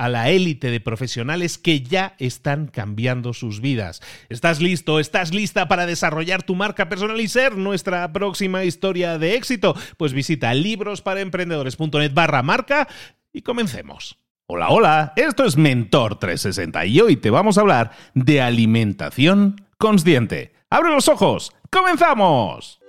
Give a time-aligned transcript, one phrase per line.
[0.00, 4.00] a la élite de profesionales que ya están cambiando sus vidas.
[4.30, 4.98] ¿Estás listo?
[4.98, 9.76] ¿Estás lista para desarrollar tu marca personal y ser nuestra próxima historia de éxito?
[9.98, 12.88] Pues visita librosparaemprendedores.net barra marca
[13.30, 14.16] y comencemos.
[14.46, 20.54] Hola, hola, esto es Mentor 360 y hoy te vamos a hablar de alimentación consciente.
[20.70, 21.52] ¡Abre los ojos!
[21.70, 22.79] ¡Comenzamos!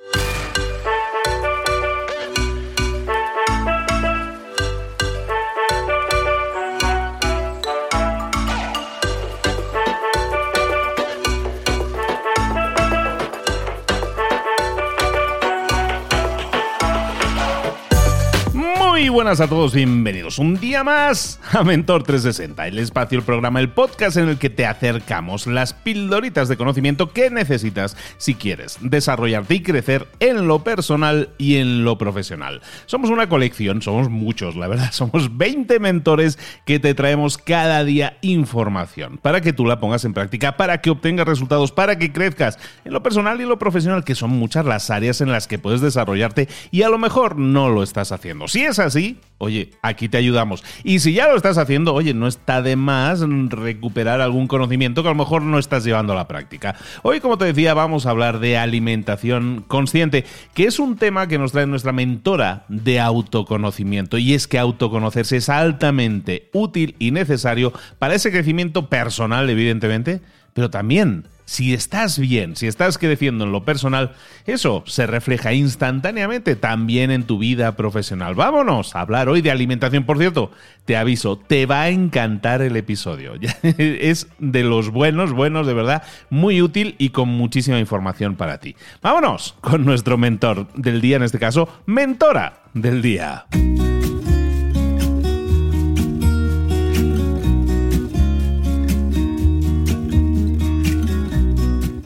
[19.02, 23.60] Muy buenas a todos, bienvenidos un día más a Mentor 360, el espacio, el programa,
[23.60, 28.78] el podcast en el que te acercamos las pildoritas de conocimiento que necesitas si quieres
[28.80, 32.62] desarrollarte y crecer en lo personal y en lo profesional.
[32.86, 38.20] Somos una colección, somos muchos, la verdad, somos 20 mentores que te traemos cada día
[38.22, 42.60] información para que tú la pongas en práctica, para que obtengas resultados, para que crezcas
[42.86, 45.58] en lo personal y en lo profesional, que son muchas las áreas en las que
[45.58, 48.48] puedes desarrollarte y a lo mejor no lo estás haciendo.
[48.48, 48.91] Si es así,
[49.38, 50.64] oye, aquí te ayudamos.
[50.84, 55.10] Y si ya lo estás haciendo, oye, no está de más recuperar algún conocimiento que
[55.10, 56.76] a lo mejor no estás llevando a la práctica.
[57.02, 61.40] Hoy, como te decía, vamos a hablar de alimentación consciente, que es un tema que
[61.40, 64.18] nos trae nuestra mentora de autoconocimiento.
[64.18, 70.22] Y es que autoconocerse es altamente útil y necesario para ese crecimiento personal, evidentemente,
[70.54, 74.14] pero también si estás bien, si estás creciendo en lo personal,
[74.46, 78.36] eso se refleja instantáneamente también en tu vida profesional.
[78.36, 80.06] Vámonos a hablar hoy de alimentación.
[80.06, 80.52] Por cierto,
[80.86, 83.34] te aviso, te va a encantar el episodio.
[83.64, 88.78] es de los buenos, buenos de verdad, muy útil y con muchísima información para ti.
[89.02, 93.46] Vámonos con nuestro mentor del día, en este caso, mentora del día.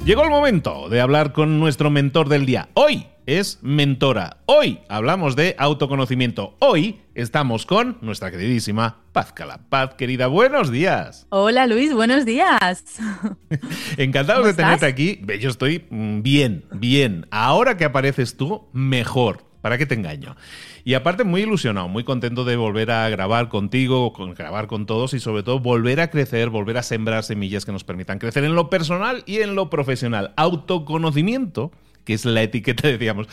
[0.06, 2.70] Llegó el momento de hablar con nuestro mentor del día.
[2.76, 4.38] Hoy es mentora.
[4.46, 6.56] Hoy hablamos de autoconocimiento.
[6.60, 9.96] Hoy estamos con nuestra queridísima Paz Calapaz.
[9.96, 11.26] Querida, buenos días.
[11.30, 13.00] Hola Luis, buenos días.
[13.98, 15.20] Encantado de tenerte aquí.
[15.40, 17.26] Yo estoy mm, bien, bien.
[17.32, 19.45] Ahora que apareces tú, mejor.
[19.66, 20.36] ¿Para qué te engaño?
[20.84, 25.16] Y aparte muy ilusionado, muy contento de volver a grabar contigo, con, grabar con todos
[25.16, 28.54] y sobre todo volver a crecer, volver a sembrar semillas que nos permitan crecer en
[28.54, 30.34] lo personal y en lo profesional.
[30.36, 31.72] Autoconocimiento
[32.04, 33.28] que es la etiqueta, decíamos.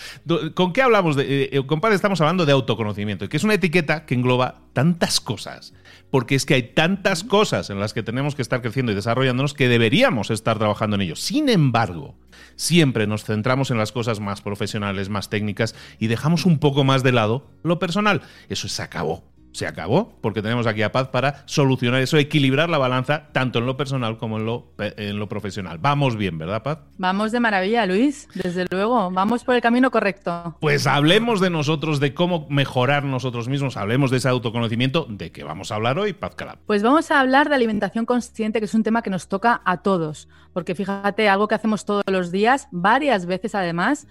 [0.54, 1.18] ¿Con qué hablamos?
[1.18, 5.74] Eh, eh, compadre, estamos hablando de autoconocimiento, que es una etiqueta que engloba tantas cosas,
[6.12, 9.54] porque es que hay tantas cosas en las que tenemos que estar creciendo y desarrollándonos
[9.54, 11.16] que deberíamos estar trabajando en ello.
[11.16, 12.16] Sin embargo,
[12.54, 17.02] siempre nos centramos en las cosas más profesionales, más técnicas y dejamos un poco más
[17.02, 18.20] de lado lo personal.
[18.50, 22.78] Eso se acabó se acabó, porque tenemos aquí a Paz para solucionar eso, equilibrar la
[22.78, 25.78] balanza tanto en lo personal como en lo, en lo profesional.
[25.78, 26.78] Vamos bien, ¿verdad, Paz?
[26.98, 30.56] Vamos de maravilla, Luis, desde luego, vamos por el camino correcto.
[30.60, 35.44] Pues hablemos de nosotros, de cómo mejorar nosotros mismos, hablemos de ese autoconocimiento, de qué
[35.44, 36.58] vamos a hablar hoy, Paz Calab.
[36.66, 39.78] Pues vamos a hablar de alimentación consciente, que es un tema que nos toca a
[39.78, 44.06] todos, porque fíjate, algo que hacemos todos los días, varias veces además,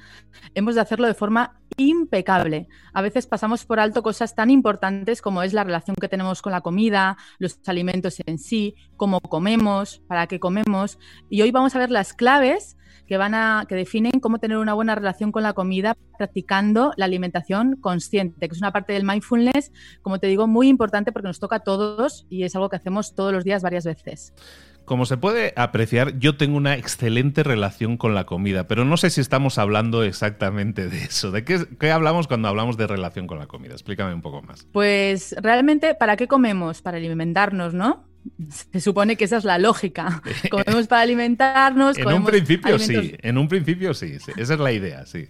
[0.54, 2.68] hemos de hacerlo de forma impecable.
[2.94, 6.52] A veces pasamos por alto cosas tan importantes como es la relación que tenemos con
[6.52, 11.00] la comida, los alimentos en sí, cómo comemos, para qué comemos.
[11.30, 14.74] Y hoy vamos a ver las claves que van a que definen cómo tener una
[14.74, 19.72] buena relación con la comida practicando la alimentación consciente, que es una parte del mindfulness,
[20.02, 23.14] como te digo, muy importante porque nos toca a todos y es algo que hacemos
[23.14, 24.34] todos los días varias veces.
[24.92, 29.10] Como se puede apreciar, yo tengo una excelente relación con la comida, pero no sé
[29.10, 31.32] si estamos hablando exactamente de eso.
[31.32, 33.72] ¿De qué, hablamos cuando hablamos de relación con la comida?
[33.72, 34.68] Explícame un poco más.
[34.74, 36.82] Pues realmente, ¿para qué comemos?
[36.82, 38.04] Para alimentarnos, ¿no?
[38.74, 40.22] Se supone que esa es la lógica.
[40.52, 41.98] Comemos para alimentarnos.
[41.98, 45.30] en un principio sí, en un principio sí, esa es la idea, sí.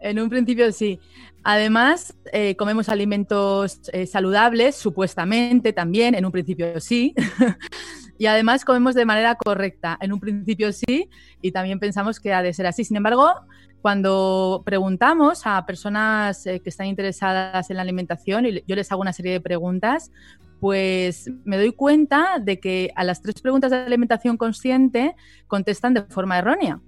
[0.00, 1.00] En un principio sí.
[1.44, 7.14] Además, eh, comemos alimentos eh, saludables, supuestamente también, en un principio sí.
[8.18, 9.96] y además comemos de manera correcta.
[10.00, 11.08] En un principio sí,
[11.40, 12.84] y también pensamos que ha de ser así.
[12.84, 13.32] Sin embargo,
[13.80, 19.00] cuando preguntamos a personas eh, que están interesadas en la alimentación y yo les hago
[19.00, 20.10] una serie de preguntas,
[20.60, 25.14] pues me doy cuenta de que a las tres preguntas de alimentación consciente
[25.46, 26.80] contestan de forma errónea.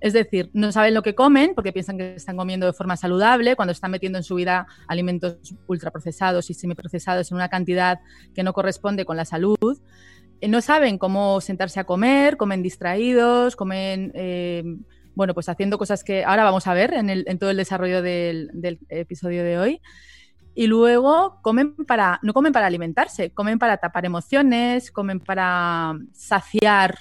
[0.00, 3.56] Es decir, no saben lo que comen porque piensan que están comiendo de forma saludable
[3.56, 8.00] cuando están metiendo en su vida alimentos ultraprocesados y semiprocesados en una cantidad
[8.34, 9.80] que no corresponde con la salud.
[10.40, 14.62] Eh, no saben cómo sentarse a comer, comen distraídos, comen, eh,
[15.14, 18.50] bueno, pues haciendo cosas que ahora vamos a ver en, todo el desarrollo del,
[18.88, 19.80] episodio de hoy.
[20.54, 26.96] Y luego comen para, no comen para alimentarse, comen para tapar emociones, comen para saciar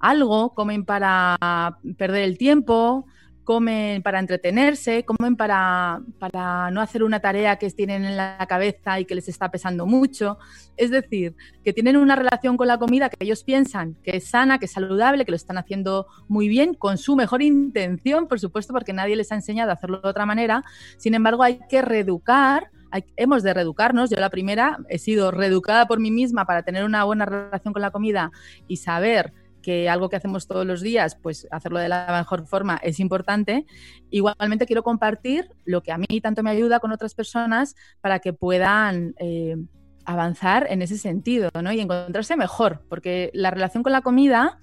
[0.00, 3.06] algo, comen para perder el tiempo,
[3.50, 9.00] comen para entretenerse, comen para, para, no hacer una tarea que tienen en la cabeza
[9.00, 10.38] y que les está pesando mucho.
[10.76, 14.60] Es decir, que tienen una relación con la comida que ellos piensan que es sana,
[14.60, 18.72] que es saludable, que lo están haciendo muy bien, con su mejor intención, por supuesto,
[18.72, 20.62] porque nadie les ha enseñado a hacerlo de otra manera.
[20.96, 22.70] Sin embargo, hay que reeducar.
[23.16, 24.10] hemos de reeducarnos.
[24.10, 27.82] Yo la primera he sido reeducada por mí misma para tener una buena relación con
[27.82, 28.30] la comida
[28.68, 32.76] y saber que algo que hacemos todos los días, pues hacerlo de la mejor forma
[32.82, 33.66] es importante.
[34.10, 38.32] Igualmente quiero compartir lo que a mí tanto me ayuda con otras personas para que
[38.32, 39.56] puedan eh,
[40.04, 41.72] avanzar en ese sentido ¿no?
[41.72, 44.58] y encontrarse mejor, porque la relación con la comida...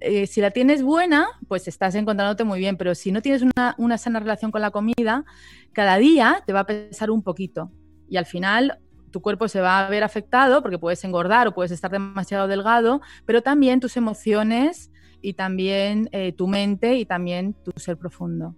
[0.00, 3.74] Eh, si la tienes buena, pues estás encontrándote muy bien, pero si no tienes una,
[3.78, 5.24] una sana relación con la comida,
[5.72, 7.72] cada día te va a pesar un poquito.
[8.08, 8.78] Y al final
[9.10, 13.00] tu cuerpo se va a ver afectado porque puedes engordar o puedes estar demasiado delgado,
[13.26, 14.90] pero también tus emociones
[15.20, 18.54] y también eh, tu mente y también tu ser profundo.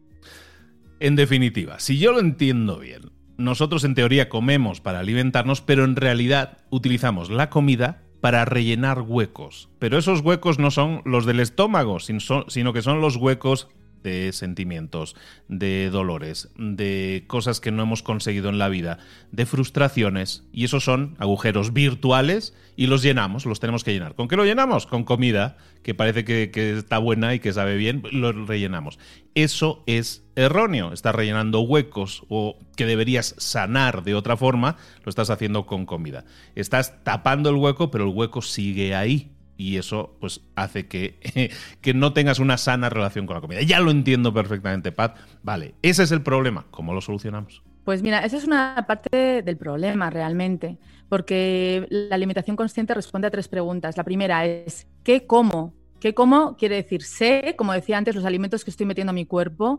[0.98, 5.96] En definitiva, si yo lo entiendo bien, nosotros en teoría comemos para alimentarnos, pero en
[5.96, 9.70] realidad utilizamos la comida para rellenar huecos.
[9.78, 13.68] Pero esos huecos no son los del estómago, sino que son los huecos
[14.02, 15.16] de sentimientos,
[15.48, 18.98] de dolores, de cosas que no hemos conseguido en la vida,
[19.32, 24.14] de frustraciones, y esos son agujeros virtuales y los llenamos, los tenemos que llenar.
[24.14, 24.86] ¿Con qué lo llenamos?
[24.86, 28.98] Con comida, que parece que, está buena y que sabe bien, lo rellenamos.
[29.34, 35.30] Eso es erróneo, estás rellenando huecos o que deberías sanar de otra forma, lo estás
[35.30, 36.24] haciendo con comida.
[36.54, 41.94] Estás tapando el hueco, pero el hueco sigue ahí y eso pues hace que, que,
[41.94, 43.60] no tengas una sana relación con la comida.
[43.62, 45.16] Ya lo entiendo perfectamente, Pat.
[45.42, 46.66] Vale, ese es el problema.
[46.70, 47.62] ¿Cómo lo solucionamos?
[47.84, 53.30] Pues mira, esa es una parte del problema realmente, porque la alimentación consciente responde a
[53.30, 53.96] tres preguntas.
[53.96, 55.74] La primera es, ¿qué como?
[56.00, 56.56] ¿Qué como?
[56.56, 59.78] Quiere decir, sé, como decía antes, los alimentos que estoy metiendo a mi cuerpo.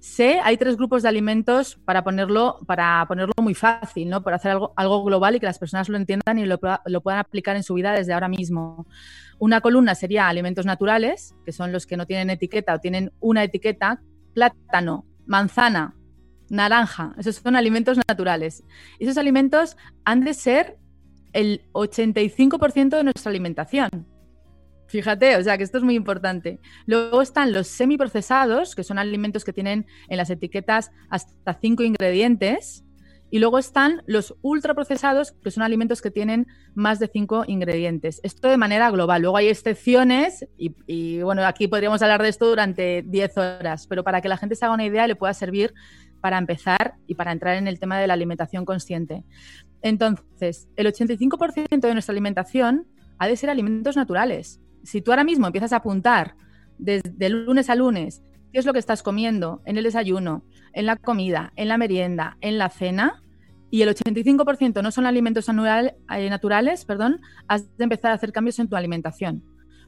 [0.00, 4.22] Sé, hay tres grupos de alimentos para ponerlo, para ponerlo muy fácil, ¿no?
[4.22, 7.20] Para hacer algo, algo global y que las personas lo entiendan y lo, lo puedan
[7.20, 8.86] aplicar en su vida desde ahora mismo.
[9.38, 13.42] Una columna sería alimentos naturales, que son los que no tienen etiqueta o tienen una
[13.42, 14.02] etiqueta,
[14.34, 15.96] plátano, manzana,
[16.50, 17.14] naranja.
[17.16, 18.62] Esos son alimentos naturales.
[18.98, 20.76] Esos alimentos han de ser
[21.32, 24.11] el 85% de nuestra alimentación.
[24.92, 26.60] Fíjate, o sea que esto es muy importante.
[26.84, 32.84] Luego están los semiprocesados, que son alimentos que tienen en las etiquetas hasta cinco ingredientes.
[33.30, 38.20] Y luego están los ultraprocesados, que son alimentos que tienen más de cinco ingredientes.
[38.22, 39.22] Esto de manera global.
[39.22, 44.20] Luego hay excepciones y, bueno, aquí podríamos hablar de esto durante 10 horas, pero para
[44.20, 45.72] que la gente se haga una idea le pueda servir
[46.20, 49.24] para empezar y para entrar en el tema de la alimentación consciente.
[49.80, 52.86] Entonces, el 85% de nuestra alimentación
[53.18, 54.60] ha de ser alimentos naturales.
[54.82, 56.36] Si tú ahora mismo empiezas a apuntar
[56.78, 58.22] desde lunes a lunes
[58.52, 62.36] qué es lo que estás comiendo en el desayuno, en la comida, en la merienda,
[62.40, 63.22] en la cena,
[63.70, 68.58] y el 85% no son alimentos eh, naturales, perdón, has de empezar a hacer cambios
[68.58, 69.42] en tu alimentación.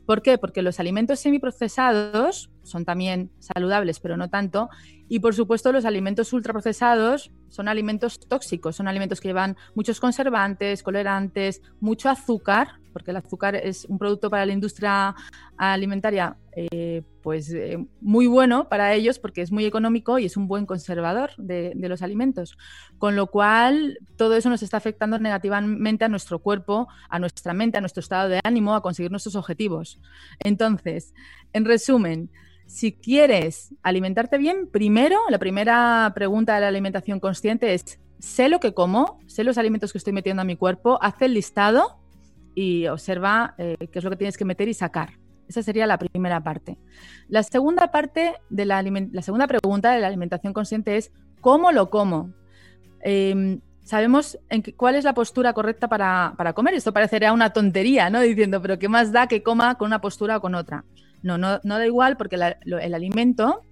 [0.06, 0.38] ¿Por qué?
[0.38, 4.68] Porque los alimentos semiprocesados son también saludables, pero no tanto.
[5.08, 10.82] Y por supuesto, los alimentos ultraprocesados son alimentos tóxicos, son alimentos que llevan muchos conservantes,
[10.82, 15.14] colorantes, mucho azúcar, porque el azúcar es un producto para la industria
[15.56, 20.46] alimentaria eh, pues eh, muy bueno para ellos porque es muy económico y es un
[20.46, 22.56] buen conservador de, de, los alimentos.
[22.98, 27.78] Con lo cual, todo eso nos está afectando negativamente a nuestro cuerpo, a nuestra mente,
[27.78, 30.00] a nuestro estado de ánimo, a conseguir nuestros objetivos.
[30.38, 31.12] Entonces,
[31.52, 32.30] en resumen,
[32.66, 38.60] si quieres alimentarte bien, primero, la primera pregunta de la alimentación consciente es, sé lo
[38.60, 42.00] que como, sé los alimentos que estoy metiendo a mi cuerpo, haz el listado
[42.54, 45.18] y observa eh, qué es lo que tienes que meter y sacar.
[45.48, 46.78] Esa sería la primera parte.
[47.28, 51.90] La segunda parte de la, la segunda pregunta de la alimentación consciente es ¿cómo lo
[51.90, 52.32] como?
[53.02, 56.74] Em, sabemos en cuál es la postura correcta para, comer.
[56.74, 58.20] Esto parecería una tontería, ¿no?
[58.20, 60.84] Diciendo, pero ¿qué más da que coma con una postura o con otra?
[61.24, 63.62] No, no, no da igual porque el alimento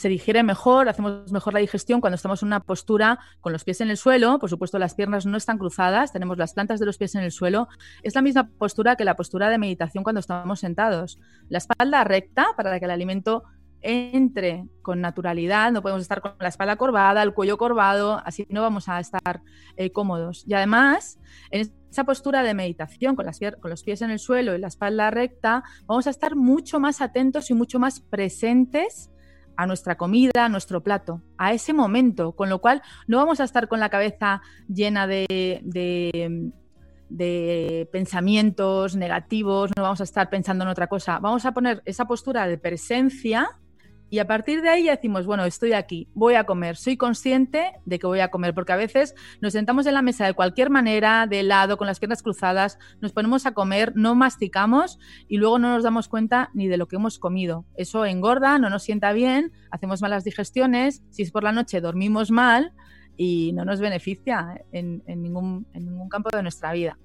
[0.00, 3.82] se digiere mejor, hacemos mejor la digestión cuando estamos en una postura con los pies
[3.82, 4.38] en el suelo.
[4.38, 7.32] Por supuesto, las piernas no están cruzadas, tenemos las plantas de los pies en el
[7.32, 7.68] suelo.
[8.02, 11.18] Es la misma postura que la postura de meditación cuando estamos sentados.
[11.50, 13.44] La espalda recta para que el alimento
[13.82, 18.62] entre con naturalidad, no podemos estar con la espalda corvada, el cuello corvado, así no
[18.62, 19.42] vamos a estar
[19.76, 20.44] eh, cómodos.
[20.46, 21.18] Y además,
[21.50, 23.26] en esa postura de meditación con,
[23.60, 27.00] con los pies en el suelo y la espalda recta, vamos a estar mucho más
[27.00, 29.10] atentos y mucho más presentes
[29.56, 33.44] a nuestra comida, a nuestro plato, a ese momento, con lo cual no vamos a
[33.44, 35.60] estar con la cabeza llena de,
[37.10, 42.06] de, pensamientos negativos, no vamos a estar pensando en otra cosa, vamos a poner esa
[42.06, 43.58] postura de presencia
[44.10, 47.72] y a partir de ahí ya decimos, bueno, estoy aquí, voy a comer, soy consciente
[47.84, 50.68] de que voy a comer, porque a veces nos sentamos en la mesa de cualquier
[50.68, 54.98] manera, de lado, con las piernas cruzadas, nos ponemos a comer, no masticamos
[55.28, 57.64] y luego no nos damos cuenta ni de lo que hemos comido.
[57.76, 62.32] Eso engorda, no nos sienta bien, hacemos malas digestiones, si es por la noche dormimos
[62.32, 62.72] mal
[63.16, 66.98] y no nos beneficia en, ningún, en ningún campo de nuestra vida.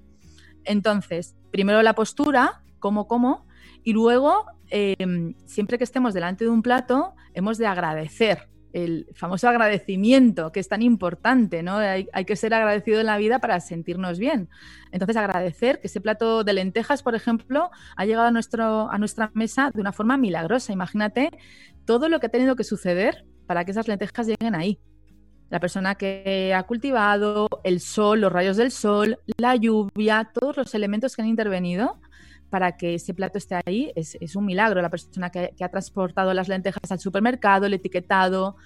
[0.64, 3.45] Entonces, primero la postura, cómo como,
[3.86, 9.48] y luego Em, siempre que estemos delante de un plato, hemos de agradecer el famoso
[9.48, 11.76] agradecimiento, que es tan importante, ¿no?
[11.76, 14.50] Hay, que ser agradecido en la vida para sentirnos bien.
[14.92, 19.30] Entonces, agradecer que ese plato de lentejas, por ejemplo, ha llegado a, nuestro, a nuestra
[19.32, 20.74] mesa de una forma milagrosa.
[20.74, 21.30] Imagínate
[21.86, 24.78] todo lo que ha tenido que suceder para que esas lentejas lleguen ahí.
[25.48, 30.74] La persona que ha cultivado, el sol, los rayos del sol, la lluvia, todos los
[30.74, 31.98] elementos que han intervenido
[32.50, 34.80] para que ese plato esté ahí es, un milagro.
[34.80, 38.56] La persona que, ha transportado las lentejas al supermercado, el etiquetado,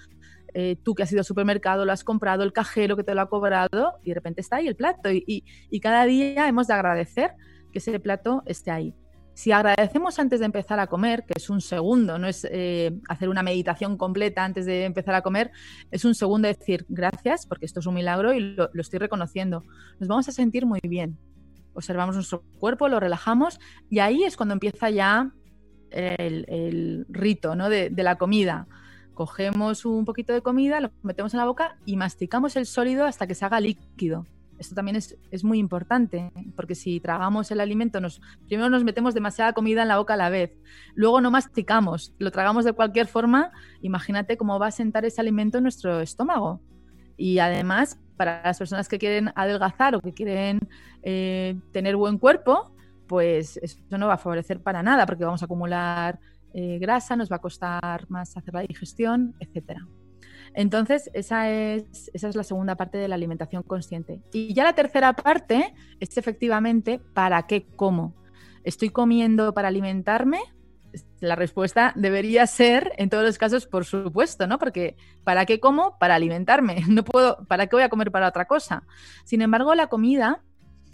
[0.53, 3.21] eh, tú que has ido al supermercado, lo has comprado, el cajero que te lo
[3.21, 5.09] ha cobrado y de repente está ahí el plato.
[5.11, 5.43] Y,
[5.81, 7.33] cada día hemos de agradecer
[7.71, 8.93] que ese plato esté ahí.
[9.33, 13.29] Si agradecemos antes de empezar a comer, que es un segundo, no es eh, hacer
[13.29, 15.51] una meditación completa antes de empezar a comer,
[15.89, 19.63] es un segundo decir gracias porque esto es un milagro y lo estoy reconociendo.
[19.99, 21.17] Nos vamos a sentir muy bien
[21.73, 23.59] observamos nuestro cuerpo, lo relajamos
[23.89, 25.31] y ahí es cuando empieza ya
[25.91, 27.69] el, rito ¿no?
[27.69, 28.67] de, la comida.
[29.13, 33.27] Cogemos un poquito de comida, lo metemos en la boca y masticamos el sólido hasta
[33.27, 34.25] que se haga líquido.
[34.57, 39.53] Esto también es, muy importante, porque si tragamos el alimento, nos, primero nos metemos demasiada
[39.53, 40.55] comida en la boca a la vez,
[40.93, 43.51] luego no masticamos, lo tragamos de cualquier forma,
[43.81, 46.61] imagínate cómo va a sentar ese alimento en nuestro estómago.
[47.17, 50.59] Y además, para las personas que quieren adelgazar o que quieren
[51.01, 52.71] eh, tener buen cuerpo,
[53.07, 56.19] pues eso no va a favorecer para nada porque vamos a acumular
[56.53, 59.79] eh, grasa, nos va a costar más hacer la digestión, etc.
[60.53, 64.21] Entonces, esa es, esa es la segunda parte de la alimentación consciente.
[64.31, 68.13] Y ya la tercera parte es efectivamente para qué como.
[68.63, 70.41] ¿Estoy comiendo para alimentarme?
[71.21, 74.57] La respuesta debería ser, en todos los casos, por supuesto, ¿no?
[74.57, 75.97] Porque ¿para qué como?
[75.99, 76.83] Para alimentarme.
[76.89, 78.83] No puedo, ¿para qué voy a comer para otra cosa?
[79.23, 80.41] Sin embargo, la comida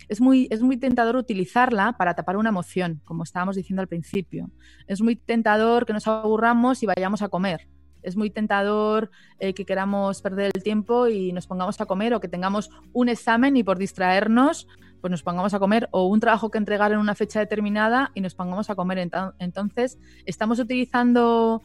[0.10, 4.52] es muy, es muy tentador utilizarla para tapar una emoción, como estábamos diciendo al principio.
[4.86, 7.70] Es muy tentador que nos aburramos y vayamos a comer.
[8.04, 12.20] Es muy tentador eh, que queramos perder el tiempo y nos pongamos a comer o
[12.20, 14.68] que tengamos un examen y por distraernos
[15.01, 18.22] pues nos pongamos a comer o un trabajo que entregar en una fecha determinada y
[18.22, 19.10] nos pongamos a comer.
[19.39, 21.62] Entonces, estamos utilizando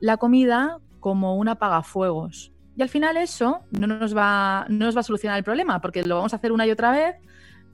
[0.00, 2.52] la comida como un apagafuegos.
[2.76, 6.02] Y al final eso no nos va, no nos va a solucionar el problema, porque
[6.02, 7.16] lo vamos a hacer una y otra vez,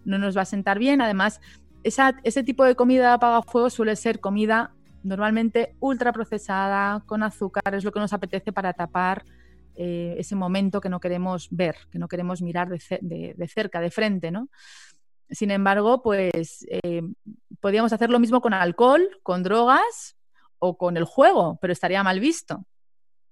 [0.04, 1.00] no nos va a sentar bien.
[1.00, 1.40] Además,
[1.82, 4.72] ese tipo de comida fuego suele ser comida
[5.04, 9.24] normalmente ultra procesada, con azúcar, es lo que nos apetece para tapar
[9.76, 14.30] eh, ese momento que no queremos ver, que no queremos mirar de, cerca, de frente,
[14.30, 14.48] ¿no?
[15.30, 17.02] Sin embargo, pues eh,
[17.60, 20.16] podríamos hacer lo mismo con alcohol, con drogas
[20.58, 22.66] o con el juego, pero estaría mal visto.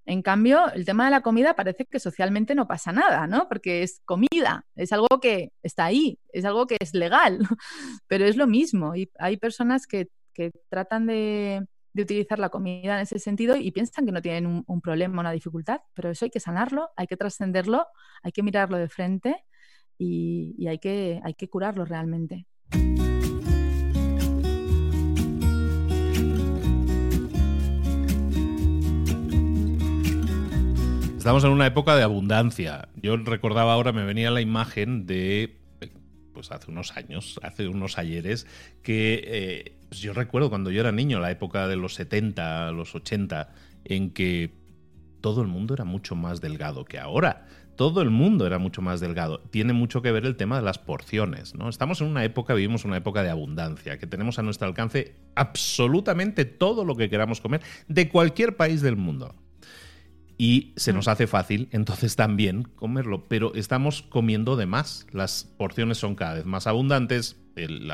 [0.07, 3.49] En cambio, el tema de la comida parece que socialmente no pasa nada, ¿no?
[3.49, 7.39] Porque es comida, es algo que está ahí, es algo que es legal,
[8.07, 8.95] pero es lo mismo.
[8.95, 10.09] Y hay personas que,
[10.69, 11.65] tratan de,
[11.97, 15.81] utilizar la comida en ese sentido y piensan que no tienen un, problema, una dificultad,
[15.95, 17.87] pero eso hay que sanarlo, hay que trascenderlo,
[18.23, 19.45] hay que mirarlo de frente
[19.99, 22.47] y, hay, que, hay que curarlo realmente.
[31.25, 32.89] Estamos en una época de abundancia.
[32.97, 35.57] Yo recordaba ahora, me venía la imagen de,
[36.35, 38.47] pues hace unos años, hace unos ayeres,
[38.83, 42.95] que eh, pues yo recuerdo cuando yo era niño, la época de los 70, los
[42.95, 43.49] 80,
[43.85, 44.53] en que
[45.25, 47.47] todo el mundo era mucho más delgado que ahora.
[47.76, 49.40] Todo el mundo era mucho más delgado.
[49.50, 51.71] Tiene mucho que ver el tema de las porciones, ¿no?
[51.71, 56.45] Estamos en una época, vivimos una época de abundancia, que tenemos a nuestro alcance absolutamente
[56.45, 59.35] todo lo que queramos comer de cualquier país del mundo
[60.37, 61.11] y se nos mm.
[61.11, 65.07] hace fácil entonces también comerlo, pero estamos comiendo de más.
[65.11, 67.40] Las porciones son cada vez más abundantes.
[67.57, 67.90] El,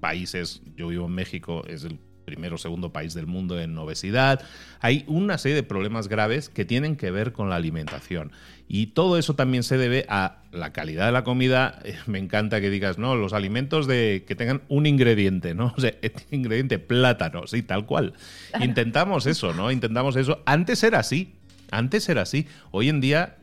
[0.00, 4.42] países, yo vivo en México, es el primero o segundo país del mundo en obesidad.
[4.80, 8.32] Hay una serie de problemas graves que tienen que ver con la alimentación.
[8.66, 11.80] Y todo eso también se debe a la calidad de la comida.
[12.06, 15.74] Me encanta que digas, no, los alimentos de que tengan un ingrediente, ¿no?
[15.76, 18.14] O sea, este ingrediente plátano, sí, tal cual.
[18.60, 19.70] Intentamos eso, ¿no?
[19.70, 20.42] Intentamos eso.
[20.46, 21.34] Antes era así.
[21.70, 22.46] Antes era así.
[22.70, 23.36] Hoy en día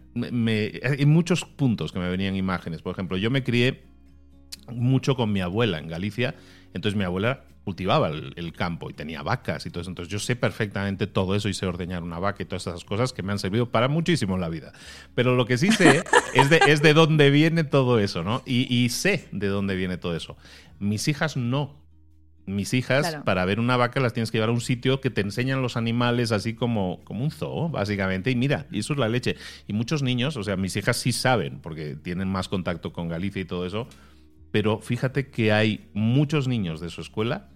[0.83, 2.81] hay muchos puntos que me venían imágenes.
[2.81, 3.83] Por ejemplo, yo me crié
[4.71, 6.35] mucho con mi abuela en Galicia.
[6.73, 9.89] Entonces mi abuela cultivaba el, campo y tenía vacas y todo eso.
[9.89, 13.13] Entonces yo sé perfectamente todo eso y sé ordeñar una vaca y todas esas cosas
[13.13, 14.73] que me han servido para muchísimo en la vida.
[15.15, 16.03] Pero lo que sí sé
[16.33, 18.41] es, de, es de dónde viene todo eso, ¿no?
[18.45, 20.37] Y, y sé de dónde viene todo eso.
[20.79, 21.81] Mis hijas no
[22.45, 25.21] mis hijas, para ver una vaca, las tienes que llevar a un sitio que te
[25.21, 28.31] enseñan los animales así como, como un zoo, básicamente.
[28.31, 29.35] Y mira, y eso es la leche.
[29.67, 33.41] Y muchos niños, o sea, mis hijas sí saben, porque tienen más contacto con Galicia
[33.41, 33.87] y todo eso.
[34.51, 37.49] Pero fíjate que hay muchos niños de su escuela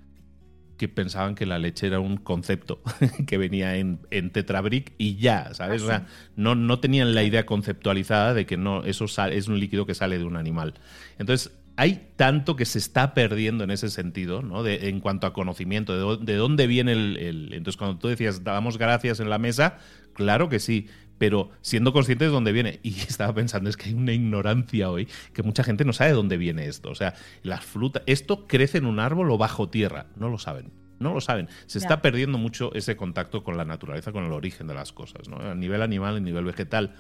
[0.77, 2.81] que pensaban que la leche era un concepto
[3.27, 5.81] que venía en, en tetrabric y ya, ¿sabes?
[5.81, 9.85] O sea, no, no tenían la idea conceptualizada de que no, eso es un líquido
[9.85, 10.73] que sale de un animal.
[11.17, 14.63] Entonces, hay tanto que se está perdiendo en ese sentido, ¿no?
[14.63, 19.19] De, en cuanto a conocimiento, de, dónde viene el, Entonces, cuando tú decías, damos gracias
[19.19, 19.77] en la mesa,
[20.13, 22.79] claro que sí, pero siendo conscientes de dónde viene.
[22.83, 26.15] Y estaba pensando, es que hay una ignorancia hoy, que mucha gente no sabe de
[26.15, 26.89] dónde viene esto.
[26.89, 30.71] O sea, las frutas, esto crece en un árbol o bajo tierra, no lo saben.
[30.97, 31.49] No lo saben.
[31.65, 35.27] Se está perdiendo mucho ese contacto con la naturaleza, con el origen de las cosas,
[35.27, 35.37] ¿no?
[35.41, 36.95] A nivel animal, a nivel vegetal.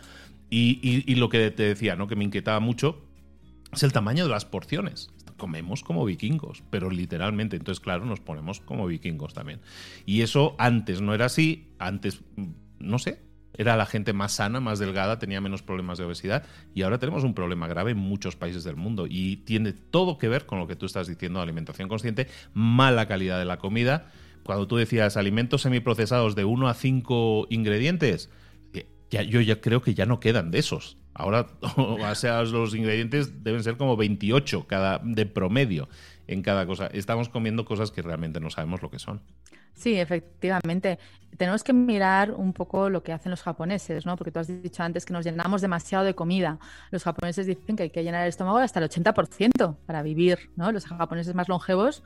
[0.49, 2.05] Y, y lo que te decía, ¿no?
[2.07, 3.05] Que me inquietaba mucho
[3.71, 5.11] es el tamaño de las porciones.
[5.37, 7.55] Comemos como vikingos, pero literalmente.
[7.55, 9.61] Entonces, claro, nos ponemos como vikingos también.
[10.05, 11.73] Y eso antes no era así.
[11.79, 12.49] Antes, mm,
[12.79, 13.19] no sé,
[13.57, 16.43] era la gente más sana, más delgada, tenía menos problemas de obesidad.
[16.73, 19.05] Y ahora tenemos un problema grave en muchos países del mundo.
[19.09, 23.39] Y tiene todo que ver con lo que tú estás diciendo, alimentación consciente, mala calidad
[23.39, 24.11] de la comida.
[24.43, 28.29] Cuando tú decías alimentos semiprocesados de 1 a 5 ingredientes,
[28.73, 30.97] eh, yo ya creo que ya no quedan de esos.
[31.13, 35.89] Ahora, o sea, los ingredientes deben ser como 28 cada, de promedio
[36.27, 36.87] en cada cosa.
[36.87, 39.21] Estamos comiendo cosas que realmente no sabemos lo que son.
[39.75, 40.97] Sí, efectivamente.
[41.37, 44.15] Tenemos que mirar un poco lo que hacen los japoneses, ¿no?
[44.15, 46.59] Porque tú has dicho antes que nos llenamos demasiado de comida.
[46.91, 50.71] Los japoneses dicen que hay que llenar el estómago hasta el 80% para vivir, ¿no?
[50.71, 52.03] Los japoneses más longevos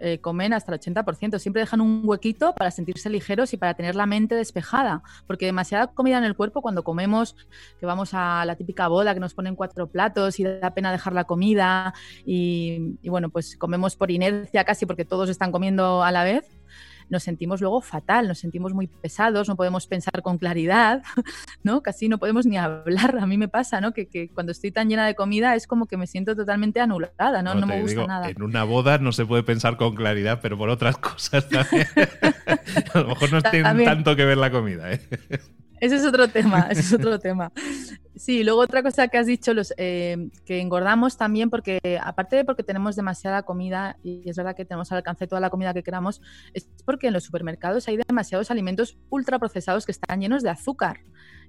[0.00, 1.38] eh, comen hasta el 80%.
[1.38, 5.04] Siempre dejan un huequito para sentirse ligeros y para tener la mente despejada.
[5.28, 7.36] Porque demasiada comida en el cuerpo, cuando comemos,
[7.78, 11.12] que vamos a la típica boda que nos ponen cuatro platos y da pena dejar
[11.12, 11.94] la comida
[12.26, 16.50] y, y bueno, pues comemos por inercia casi porque todos están comiendo a la vez
[17.12, 21.02] nos sentimos luego fatal, nos sentimos muy pesados, no podemos pensar con claridad,
[21.62, 21.82] ¿no?
[21.82, 23.18] Casi no podemos ni hablar.
[23.20, 23.92] A mí me pasa, ¿no?
[23.92, 27.54] Que, cuando estoy tan llena de comida es como que me siento totalmente anulada, ¿no?
[27.54, 28.30] No, me gusta nada.
[28.30, 31.86] En una boda no se puede pensar con claridad, pero por otras cosas también.
[32.94, 35.00] A lo mejor no tiene tanto que ver la comida, ¿eh?
[35.82, 37.50] Ese es otro tema, ese es otro tema.
[38.14, 42.44] Sí, luego otra cosa que has dicho, los, eh, que engordamos también porque, aparte de
[42.44, 45.82] porque tenemos demasiada comida, y es verdad que tenemos al alcance toda la comida que
[45.82, 46.22] queramos,
[46.54, 51.00] es porque en los supermercados hay demasiados alimentos ultraprocesados que están llenos de azúcar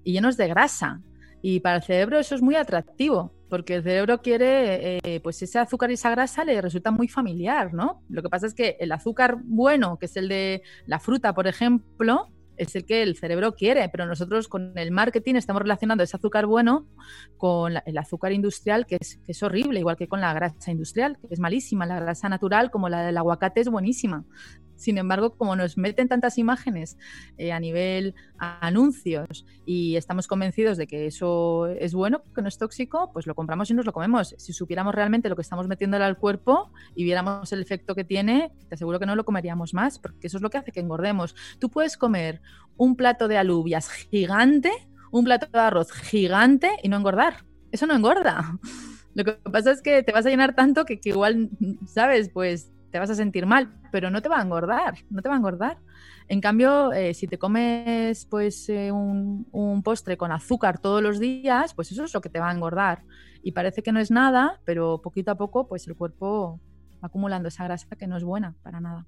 [0.03, 0.99] y llenos de grasa.
[1.43, 5.59] Y para el cerebro eso es muy atractivo, porque el cerebro quiere, eh, pues ese
[5.59, 8.01] azúcar y esa grasa le resulta muy familiar, ¿no?
[8.09, 11.45] Lo que pasa es que el azúcar bueno, que es el de la fruta, por
[11.45, 16.17] ejemplo, es el que el cerebro quiere, pero nosotros con el marketing estamos relacionando ese
[16.17, 16.87] azúcar bueno
[17.37, 21.17] con el azúcar industrial, que es, que es horrible, igual que con la grasa industrial,
[21.19, 21.85] que es malísima.
[21.85, 24.25] La grasa natural, como la del aguacate, es buenísima.
[24.75, 26.97] Sin embargo, como nos meten tantas imágenes
[27.37, 32.57] eh, a nivel anuncios y estamos convencidos de que eso es bueno, que no es
[32.57, 34.35] tóxico, pues lo compramos y nos lo comemos.
[34.37, 38.51] Si supiéramos realmente lo que estamos metiéndole al cuerpo y viéramos el efecto que tiene,
[38.67, 41.35] te aseguro que no lo comeríamos más, porque eso es lo que hace que engordemos.
[41.59, 42.41] Tú puedes comer
[42.77, 44.71] un plato de alubias gigante,
[45.11, 47.45] un plato de arroz gigante y no engordar.
[47.71, 48.59] Eso no engorda.
[49.15, 51.51] Lo que pasa es que te vas a llenar tanto que, que igual,
[51.85, 52.29] ¿sabes?
[52.29, 55.33] Pues te vas a sentir mal, pero no te va a engordar, no te va
[55.33, 55.79] a engordar.
[56.27, 61.73] En cambio, eh, si te comes pues eh, un, postre con azúcar todos los días,
[61.73, 63.01] pues eso es lo que te va a engordar.
[63.41, 66.59] Y parece que no es nada, pero poquito a poco pues el cuerpo
[67.03, 69.07] va acumulando esa grasa que no es buena para nada.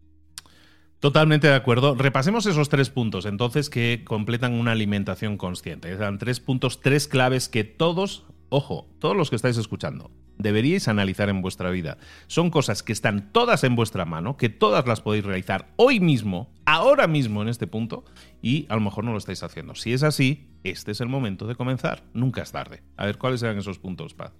[0.99, 1.93] Totalmente de acuerdo.
[1.93, 5.91] Repasemos esos tres puntos, entonces, que completan una alimentación consciente.
[5.91, 11.29] Eran tres puntos, tres claves que todos, ojo, todos los que estáis escuchando, deberíais analizar
[11.29, 11.97] en vuestra vida.
[12.27, 16.53] Son cosas que están todas en vuestra mano, que todas las podéis realizar hoy mismo,
[16.65, 18.05] ahora mismo en este punto,
[18.41, 19.75] y a lo mejor no lo estáis haciendo.
[19.75, 22.03] Si es así, este es el momento de comenzar.
[22.13, 22.81] Nunca es tarde.
[22.95, 24.31] A ver, ¿cuáles eran esos puntos, Paz?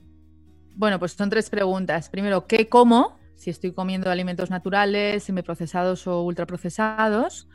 [0.75, 2.09] Bueno, pues son tres preguntas.
[2.09, 3.19] Primero, ¿qué como?
[3.35, 7.49] Si estoy comiendo alimentos naturales, semiprocesados o ultraprocesados.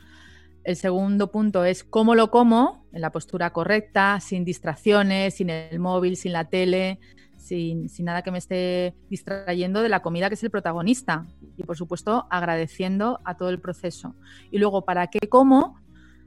[0.63, 5.79] El segundo punto es cómo lo como, en la postura correcta, sin distracciones, sin el
[5.79, 6.99] móvil, sin la tele,
[7.37, 11.25] sin, nada que me esté distrayendo de la comida que es el protagonista.
[11.57, 14.15] Y por supuesto agradeciendo a todo el proceso.
[14.51, 15.81] Y luego, ¿para qué como?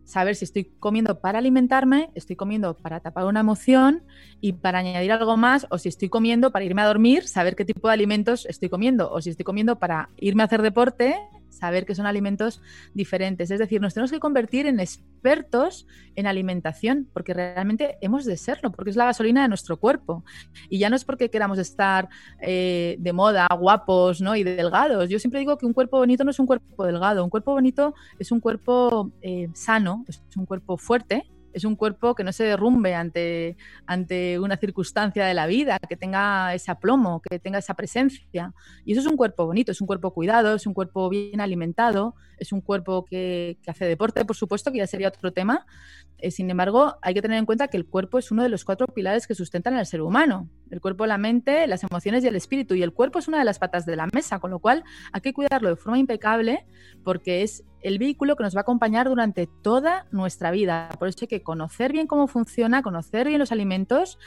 [0.05, 4.03] Saber si estoy comiendo para alimentarme, estoy comiendo para tapar una emoción
[4.41, 7.65] y para añadir algo más, o si estoy comiendo para irme a dormir, saber qué
[7.65, 11.17] tipo de alimentos estoy comiendo, o si estoy comiendo para irme a hacer deporte,
[11.55, 12.61] saber que son alimentos
[12.95, 13.51] diferentes.
[13.51, 15.87] Es decir, nos tenemos que convertir en expertos
[16.17, 20.25] en alimentación, porque realmente hemos de serlo, porque es la gasolina de nuestro cuerpo.
[20.69, 22.09] Y ya no es porque queramos estar
[22.41, 24.37] eh, de moda, guapos ¿no?
[24.37, 25.09] y delgados.
[25.09, 27.95] Yo siempre digo que un cuerpo bonito no es un cuerpo delgado, un cuerpo bonito
[28.19, 32.45] es un cuerpo eh, sano, es un cuerpo fuerte es un cuerpo que no se
[32.45, 37.75] derrumbe ante, ante una circunstancia de la vida, que tenga ese aplomo, que tenga esa
[37.75, 38.53] presencia.
[38.85, 42.17] Y eso es un cuerpo bonito, es un cuerpo cuidado, es un cuerpo bien alimentado,
[42.39, 45.65] es un cuerpo que, hace deporte, por supuesto, que ya sería otro tema.
[46.19, 48.65] Eh, sin embargo, hay que tener en cuenta que el cuerpo es uno de los
[48.65, 50.51] cuatro pilares que sustentan al ser humano.
[50.71, 52.75] El cuerpo, la mente, las emociones y el espíritu.
[52.75, 55.21] Y el cuerpo es una de las patas de la mesa, con lo cual hay
[55.21, 56.67] que cuidarlo de forma impecable
[57.05, 60.89] porque es el vehículo que nos va a acompañar durante toda nuestra vida.
[60.99, 64.19] Por eso hay que conocer bien cómo funciona, conocer bien los alimentos,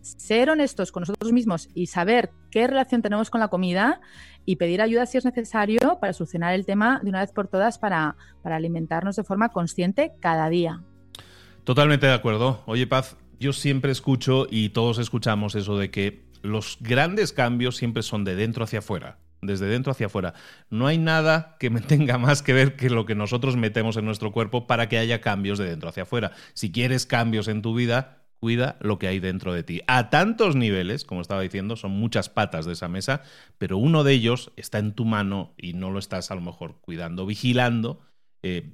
[0.00, 4.00] ser honestos con nosotros mismos y saber qué relación tenemos con la comida
[4.44, 7.78] y pedir ayuda si es necesario para solucionar el tema de una vez por todas
[7.78, 10.80] para, para alimentarnos de forma consciente cada día.
[11.64, 12.62] Totalmente de acuerdo.
[12.66, 18.04] Oye, Paz, yo siempre escucho y todos escuchamos eso de que los grandes cambios siempre
[18.04, 20.34] son de dentro hacia afuera desde dentro hacia afuera.
[20.70, 24.04] No hay nada que me tenga más que ver que lo que nosotros metemos en
[24.04, 26.32] nuestro cuerpo para que haya cambios de dentro hacia afuera.
[26.54, 29.82] Si quieres cambios en tu vida, cuida lo que hay dentro de ti.
[29.86, 33.22] A tantos niveles, como estaba diciendo, son muchas patas de esa mesa,
[33.58, 36.76] pero uno de ellos está en tu mano y no lo estás a lo mejor
[36.80, 38.00] cuidando, vigilando.
[38.42, 38.72] Eh,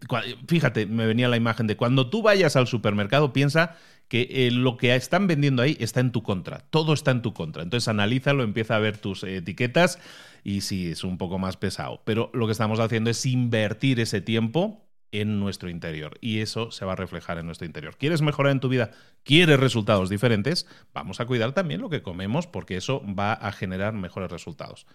[0.49, 3.77] fíjate, me venía la imagen de cuando tú vayas al supermercado, piensa
[4.13, 7.33] que eh, lo que están vendiendo ahí está en tu contra, todo está en tu
[7.33, 7.63] contra.
[7.63, 9.99] Entonces analízalo, empieza a ver tus etiquetas
[10.45, 12.03] y sí, es un poco más pesado.
[12.05, 16.85] Pero lo que estamos haciendo es invertir ese tiempo en nuestro interior y eso se
[16.85, 17.97] va a reflejar en nuestro interior.
[17.97, 18.91] ¿Quieres mejorar en tu vida?
[19.23, 20.67] ¿Quieres resultados diferentes?
[20.93, 24.87] Vamos a cuidar también lo que comemos porque eso va a generar mejores resultados.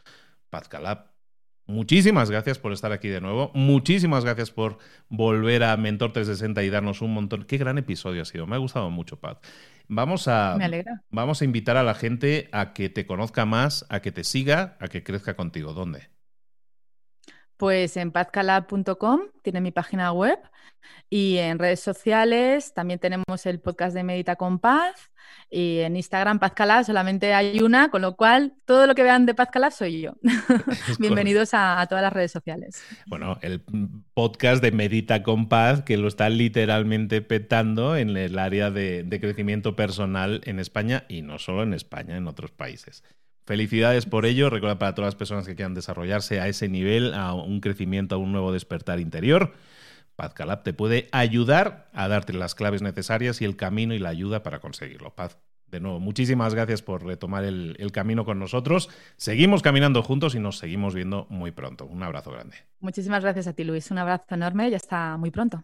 [0.52, 0.70] Paz
[1.68, 3.52] Muchísimas gracias por estar aquí de nuevo.
[3.54, 4.78] Muchísimas gracias por
[5.10, 7.44] volver a Mentor 360 y darnos un montón.
[7.44, 8.48] Qué gran episodio ha sido.
[8.48, 9.38] Me ha gustado mucho, Paz.
[9.90, 10.58] Vamos a,
[11.12, 14.78] vamos a invitar a la gente a que te conozca más, a que te siga,
[14.80, 15.74] a que crezca contigo.
[15.74, 16.10] ¿Dónde?
[17.58, 20.40] Pues en pazcalab.com tiene mi página web
[21.10, 25.10] y en redes sociales también tenemos el podcast de Medita con Paz
[25.50, 29.34] y en Instagram Pazcalab solamente hay una, con lo cual todo lo que vean de
[29.34, 30.14] Pazcalab soy yo.
[31.00, 32.84] Bienvenidos a, todas las redes sociales.
[33.08, 33.64] Bueno, el
[34.14, 39.20] podcast de Medita con Paz que lo está literalmente petando en el área de, de
[39.20, 43.04] crecimiento personal en España y no solo en España, en otros países.
[43.48, 44.50] Felicidades por ello.
[44.50, 48.18] Recuerda para todas las personas que quieran desarrollarse a ese nivel, a un crecimiento, a
[48.18, 49.54] un nuevo despertar interior.
[50.18, 54.44] PazCalab te puede ayudar a darte las claves necesarias y el camino y la ayuda
[54.44, 55.16] para conseguirlo.
[55.16, 58.90] Paz, de nuevo, muchísimas gracias por retomar el, el, camino con nosotros.
[59.16, 61.86] Seguimos caminando juntos y nos seguimos viendo muy pronto.
[61.86, 62.58] Un abrazo grande.
[62.82, 63.90] Muchísimas gracias a ti, Luis.
[63.92, 65.64] Un abrazo enorme y hasta muy pronto.